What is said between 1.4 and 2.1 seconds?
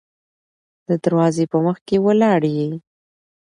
په مخکې